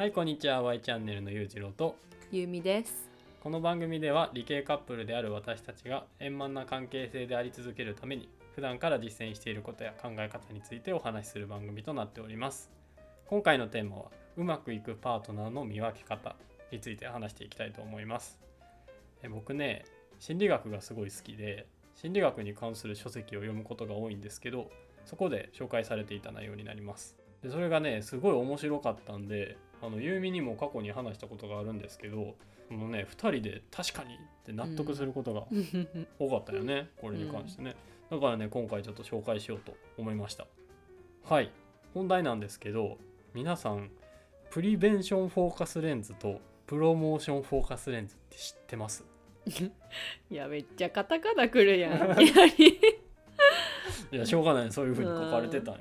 [0.00, 0.62] はいこんにちは。
[0.62, 1.94] Y チャンネルのゆうじろうと。
[2.32, 3.10] ゆうみです。
[3.42, 12.70] この番組では理系カップルである私たちが円満な関係性であり続けるために普段から実践していることや考え方についてお話しする番組となっております。
[13.26, 14.04] 今回のテーマは
[14.38, 16.34] うまくいくパートナーの見分け方
[16.72, 18.38] について話していきたいと思います。
[19.22, 19.84] え僕ね
[20.18, 24.70] 心理学がすごい好きで心理学に関する書籍を読むことが多いんですけど
[25.04, 27.18] そこで紹介されていた内容になります。
[27.42, 32.34] でそれがねすごい面白かったんであのユーミにも過去に話したことがあるんですけど
[32.68, 35.44] このね2人で確かにって納得することが
[36.18, 37.74] 多かったよね、これに関してね、
[38.10, 40.46] だからね今回ちょっと紹介しようと思いました。
[41.24, 41.50] はい。
[41.94, 42.98] 本題なんですけど
[43.34, 43.90] 皆さん
[44.50, 49.04] prevention focus lens と promotion focus lens って知ってます？
[50.30, 52.20] いやめっちゃカタカナくるやん。
[52.22, 52.26] い
[54.16, 55.80] やしょうがないそういう風に書かれてたんよ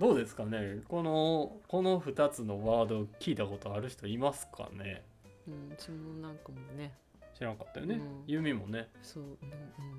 [0.00, 0.78] どうですかね？
[0.88, 5.04] このこの2つのワード聞いたことある人いますかね？
[5.46, 6.94] うん、そのなんかもね、
[7.36, 8.02] 知らんかったよね、うん。
[8.26, 8.88] ユミもね。
[9.02, 9.34] そう、うんう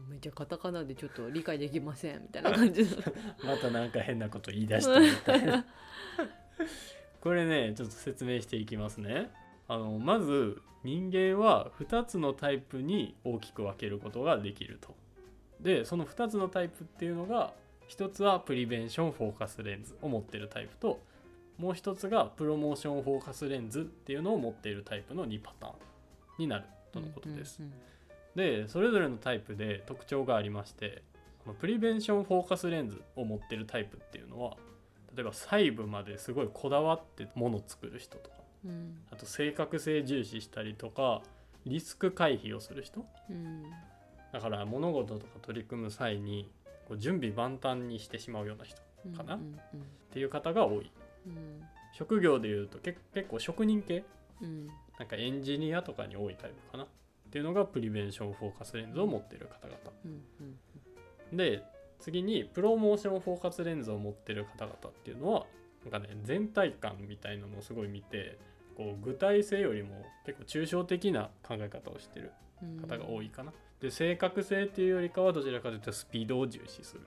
[0.07, 2.83] ん、めっちゃカタカナでちょっと理解できませんみたいな感じ。
[2.83, 2.89] の。
[3.45, 5.65] またなんか変なこと言い出したみたいな。
[7.21, 9.29] これねちょっと説明していきますね。
[9.67, 14.95] あのまず人間は2つのタイプに大きく分けることができると。
[15.59, 17.53] でその2つのタイプっていうのが
[17.91, 20.99] 1つは prevention focus lens を持ってるタイプと
[21.57, 25.73] もう1つが promotion focus lens っていうのを持っているタイプの2パターン
[26.39, 27.57] になるとのことです。
[27.59, 27.73] うんうん
[28.35, 31.03] でそれぞれのタイプで特徴がありまして
[31.43, 34.55] この prevention focus lens を持ってるタイプっていうのは
[35.13, 38.71] 例えば細部まですごいこだわってもの作る人とかうん。
[38.71, 41.21] うんあと正確性重視したりとか
[41.65, 43.05] リスク回避をする人。
[43.29, 43.63] うん。
[44.31, 46.49] だから物事とか取り組む際に
[46.91, 48.77] こう準備万端にしてしまうような人
[49.15, 49.35] かな。
[49.35, 49.55] うん
[50.13, 50.91] ていう方が多い。
[51.25, 51.63] うん。
[51.93, 54.03] 職業でいうとけ結構職人系？
[54.41, 54.67] うん。
[54.99, 56.83] なんかエンジニアとかに多いタイプかな。
[56.83, 56.87] っ
[57.31, 59.77] ていうのがプリベンションフォーカスレンズを持っている方々。
[61.31, 61.63] で
[61.99, 65.45] 次にプロモーションフォーカスレンズを持ってる方々っていうのは
[65.89, 68.37] なんかね全体感みたいなのをすごい見て
[68.75, 72.25] こう具体性よりも結構抽象的な考え方をしてる。
[72.25, 72.50] うん
[72.81, 73.53] 方が多いかな。
[73.79, 77.01] で正確性っていうよりかはどちらかというとスピードを重視する。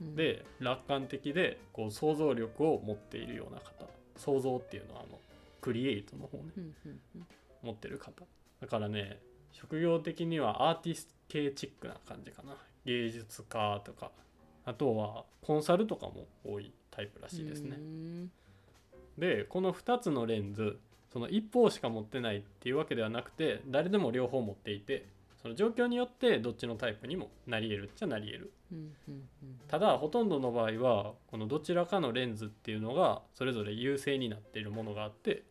[0.00, 0.16] うん。
[0.16, 3.86] で楽観的でこう想像力を持っているような方。
[4.16, 5.18] 想像っていうのはあの
[5.60, 6.52] クリエイトの方ね。
[7.62, 8.24] 持ってる方。
[8.60, 9.20] だからね
[9.52, 12.56] 職業的にはアーティスト系チックな感じかな。
[12.84, 14.10] 芸術家とか。
[14.64, 17.76] あとはコンサルとかも多いタイプらしいですね。
[17.76, 18.30] うん。
[19.18, 20.78] でこの2つのレンズ
[21.16, 25.06] その一方しか持ってないっていうわけではなくて誰でも両方持っていて
[25.40, 28.52] その状況によってどっちのタイプにもなり得るっちゃなり得る。
[29.66, 35.44] ただほとんどの場合はこのどちらかのレンズっていうのがそれぞれ優勢になっているものがあって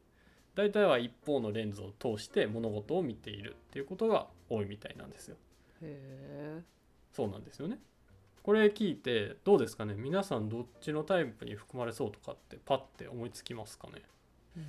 [0.54, 5.38] 大体は一方のレンズを通して物事を見ているっていうことが多いみたいなんですよ。
[5.82, 6.62] へえ。
[7.12, 7.80] そうなんですよね。
[8.44, 9.96] これ聞いてどうですかね？
[9.98, 14.04] 皆さんどっちのタイプに含まれそうとかってパッて思いつきますかね？
[14.58, 14.64] うん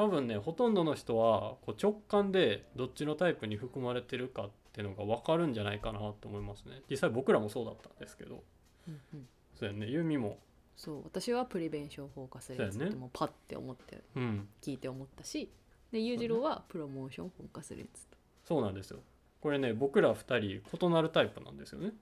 [0.00, 6.80] 多分ねほとんどの人はこう直感でどっちのタイプに含まれてるかっていうのが分かるんじゃないかなと思いますね。
[6.88, 8.42] 実際僕らもそうだったんですけど。
[8.88, 9.28] うんうん。
[9.54, 9.86] そうやね。
[9.88, 10.38] ユミも。
[10.74, 11.04] そう。
[11.04, 14.48] 私は prevention focus lens ってもうパッて思ってうん。
[14.62, 15.50] 聞いて思ったし
[15.92, 18.16] で裕次郎は promotion focus lens と。
[18.44, 19.00] そうなんですよ。
[19.42, 21.92] これね僕ら2人異なるタイプなんですよね。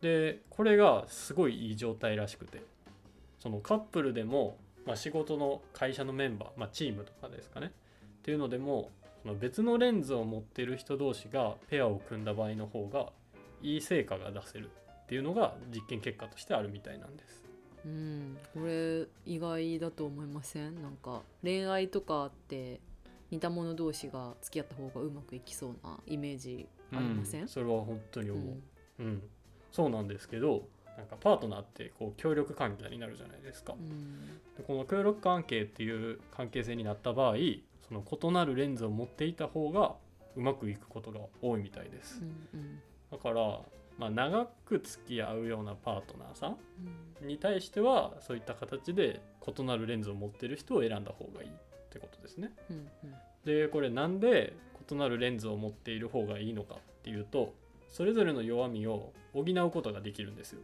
[0.00, 2.62] でこれがすごいいい状態らしくて。
[3.40, 7.72] そのカップルでも、まあ、仕事の会社のメンバー、まあ、チームとかですかね。
[8.18, 8.90] っていうのでも
[9.22, 13.12] その別のレンズを持ってる人同士がペアを組んだ場合の方が
[13.62, 14.70] いい成果が出せる
[15.04, 17.44] っていうのが実験結果としてあるみたいなんです。
[17.84, 20.82] うん、これ意外だと思いません？
[20.82, 22.80] なんか恋愛とかって
[23.30, 28.34] 似た者同士が付き合った方がうまくいきそうなイメージありません、うんそれは本当にう。
[28.34, 28.42] 思
[28.98, 29.22] う、うん
[29.72, 34.26] そうなんですけどなんかパートナーってこう協力関係になるじゃないですか、うん。
[34.56, 37.34] でこの協力関係っていう関係性になった場合
[37.88, 39.94] その異なるレンズを持っていた方が
[40.36, 42.20] うまくいくことが多いみたいです。
[42.54, 42.80] うんうん。
[43.10, 43.60] だから、
[43.98, 46.56] まあ、長く付き合うようなパートナーさ
[47.20, 47.28] うんん。
[47.28, 51.52] に対してはそういった形で異なるレンズを持ってる人を選んだ方がいいっ
[51.90, 52.52] てことですね。
[52.70, 53.14] うんうん。
[53.44, 54.54] でこれなんで
[54.90, 57.54] 異なるレンズを持っている方がいいのかっていうと
[57.88, 60.60] それぞれの弱みを補うことができるんですよ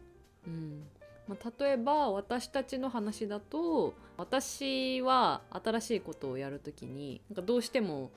[0.47, 0.83] うん。
[1.27, 8.11] まあ、例えば私たちの話だと私は新しいことをやるときになんかどうしても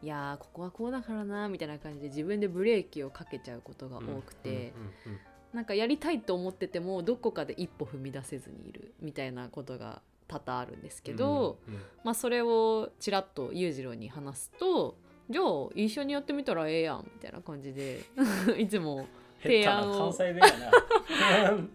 [0.00, 5.20] いやーここはこうだからなみたいな感じで自分でブレーキをかけちゃうことが多くて、うんうんうん
[5.52, 14.96] なんかやりたいと思っててもどこかで一歩踏み出せずにいるみたいなことが多々あるんですけど、うんうんまあそれをちらっと裕次郎に話すと
[15.28, 15.44] じゃあ
[15.74, 18.00] 一緒にやってみたらええやんみたいな感じで
[18.58, 19.06] いつも
[19.42, 20.14] 提案を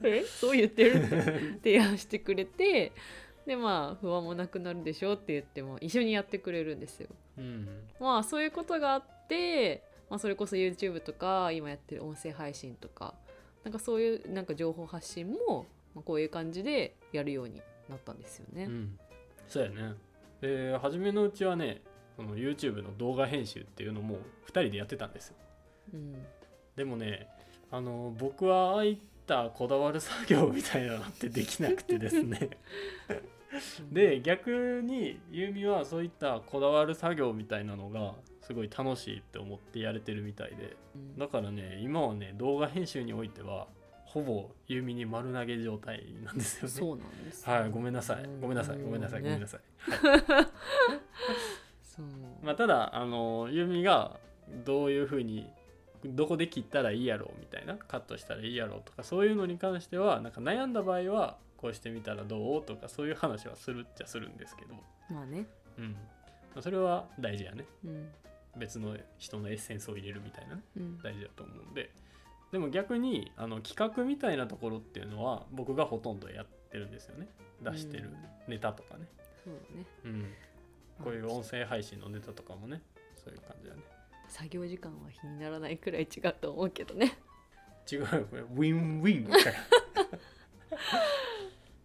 [0.03, 1.03] えそう言ってる？
[1.03, 1.09] っ
[1.59, 2.93] て提案してくれて
[3.45, 7.09] でまあ不安もなくなるでしょって言っても一緒にやってくれるんですよ。
[7.37, 7.67] うん
[7.99, 13.13] まあそういうことがあって、まあ、それこそ YouTube とか今やってる音声配信とか
[13.63, 18.65] なんかそういうなんか情報発信も、まあ、こういう感じでやるようになったんですよね。
[18.65, 18.99] うん、
[19.47, 19.93] そうやね。
[20.41, 21.81] で初めのうちはね
[22.15, 25.35] その YouTube の動画編集っていうのも2人でやってたんですよ。
[25.93, 26.25] うん。
[26.75, 27.27] でもね
[27.71, 32.49] あの僕はああいったこだわる作業みたいなのってできなくてですね。
[33.91, 40.75] で逆にユーミはそういったこだわる作業みたいなのがすごい楽しいって思ってやれてるみたいで。
[40.95, 41.17] うん。
[41.17, 43.67] だからね今はね動画編集においては
[44.05, 46.69] ほぼユーミに丸投げ状態なんですよね。
[46.69, 48.23] そうなんですよはいごめんなさい。
[48.23, 48.41] うん。
[48.41, 48.77] ごめんなさい。
[48.77, 49.21] ごめんなさい。
[49.21, 50.45] ごめんなささい。
[51.83, 52.05] そう。
[52.41, 54.19] まあ、ただあのユミが
[54.65, 55.47] どういうふうに
[56.15, 64.75] どこで切ったらいいやろうみたいなカットしたらいいやろうとかそういうのに関してはなんか悩んだ場合はこうしてみたらどうとかそういう話はするっちゃするんですけど、
[65.09, 65.45] まあね、
[65.77, 65.92] うん。
[65.92, 66.00] ま
[66.59, 67.65] あ、それは大事やね。
[67.86, 68.09] うん。
[68.57, 70.98] 別の人のエッセンスを入れるみたいなねうん。
[71.01, 71.92] 大事だと思うんで。
[72.51, 77.27] でも逆にあの企画みたいなところっていうのは僕がほとんどやってるんですよね。
[77.62, 78.12] 出してる
[78.48, 79.07] ネタとかね、
[79.44, 79.86] そうだね。
[80.06, 80.25] うん、
[81.04, 81.30] こういう。
[81.30, 82.81] 音声配信のネタとかもね
[83.15, 83.81] そういう感じだね
[84.27, 87.18] 作業時間は比にならないくらい違うと思うけどね。
[87.91, 88.07] 違うよ。
[88.29, 89.50] これウィンウィンだか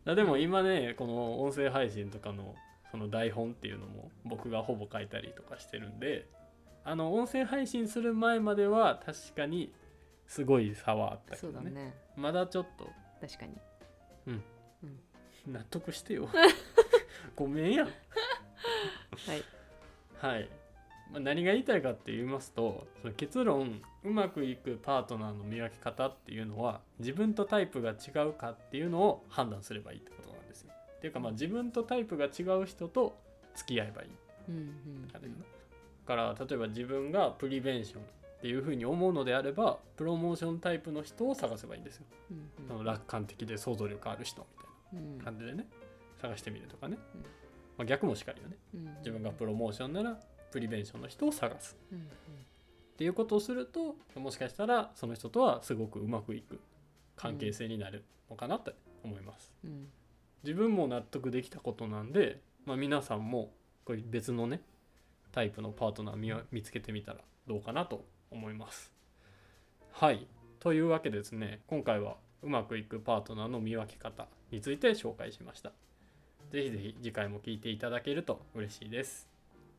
[0.05, 2.55] らでも今ねこの音声配信とかの
[2.91, 6.27] その台本っていうのも僕がほぼ書いたりとかしてるんで
[6.85, 9.73] あの音声配信する前までは確かに
[10.27, 11.71] すごい差はあったけどね。
[11.71, 11.95] ね。
[12.17, 12.88] まだちょっと。
[13.21, 13.53] 確かに。
[15.47, 16.29] 納得してよ。
[17.37, 17.85] ごめんや。
[17.85, 17.93] んは
[19.35, 19.45] い。
[20.19, 20.49] はい、
[21.12, 30.73] まあ、何が言いたいかって言いますとその結論うまくいくパートナーの見分け方っていうのは自分とタイプが違うかっていうのを判断すればいいってことなんですよ。
[30.73, 33.14] っていうかまあ自分とタイプが違う人と
[33.55, 34.09] 付き合えばいい
[34.49, 35.09] うんうん。
[35.09, 35.19] だ
[36.06, 38.05] から例えば自分がプリベンションっ
[38.41, 42.06] ていうふうに思うのであればプロモーションタイプの人を探せばいいんですよ。
[42.31, 44.47] うんその楽観的で想像力ある人
[44.93, 45.67] みたいうんな感じでね
[46.20, 46.97] 探してみるとかね。
[47.14, 47.20] うん
[47.79, 48.56] まあ、逆もしかりよね。
[48.75, 50.19] うん自分がプロモーションなら
[50.52, 51.76] プリベンションの人を探す。
[51.90, 52.08] うん
[52.93, 56.60] っていうことをするともしかしたらその人とはすごくうまくいく
[57.16, 59.52] 関係性になるのかなって思います。
[59.64, 59.88] うん
[60.44, 63.52] 自分も納得できたことなんで、まあ、皆さんも
[63.84, 64.60] こういう別のね
[65.31, 68.93] タイプのパートナー見つけてみたらどうかなと思います。
[69.93, 70.26] はい
[70.58, 75.72] というわけでですね今回はうまくいくパートナーの見分け方について紹介しました。
[76.50, 79.31] ぜひぜひ次回も聞いていただけると嬉しいです。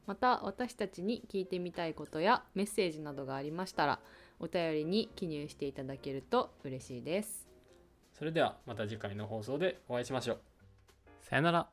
[0.06, 4.00] また私たちに聞いてみたいことやメッセージなどがありましたら
[4.40, 7.54] お便りに記入していただけると嬉しいです
[8.14, 10.40] それではまた次回の放送でお会いしましょう。
[11.22, 11.73] さよなら。